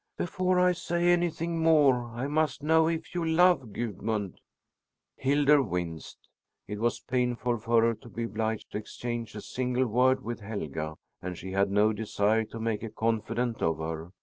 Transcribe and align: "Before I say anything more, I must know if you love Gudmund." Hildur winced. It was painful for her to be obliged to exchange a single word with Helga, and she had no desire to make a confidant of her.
"Before 0.17 0.59
I 0.59 0.71
say 0.71 1.09
anything 1.11 1.61
more, 1.61 2.05
I 2.09 2.25
must 2.25 2.63
know 2.63 2.87
if 2.87 3.13
you 3.13 3.23
love 3.23 3.71
Gudmund." 3.71 4.41
Hildur 5.17 5.61
winced. 5.61 6.17
It 6.67 6.79
was 6.79 7.01
painful 7.01 7.59
for 7.59 7.83
her 7.83 7.93
to 7.93 8.09
be 8.09 8.23
obliged 8.23 8.71
to 8.71 8.79
exchange 8.79 9.35
a 9.35 9.41
single 9.41 9.85
word 9.85 10.23
with 10.23 10.39
Helga, 10.39 10.95
and 11.21 11.37
she 11.37 11.51
had 11.51 11.69
no 11.69 11.93
desire 11.93 12.45
to 12.45 12.59
make 12.59 12.81
a 12.81 12.89
confidant 12.89 13.61
of 13.61 13.77
her. 13.77 14.11